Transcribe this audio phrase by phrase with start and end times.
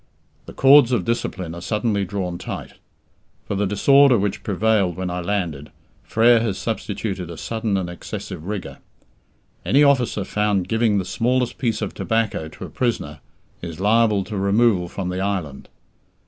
[0.47, 2.73] The cords of discipline are suddenly drawn tight.
[3.47, 8.45] For the disorder which prevailed when I landed, Frere has substituted a sudden and excessive
[8.47, 8.79] rigour.
[9.63, 13.19] Any officer found giving the smallest piece of tobacco to a prisoner
[13.61, 15.69] is liable to removal from the island..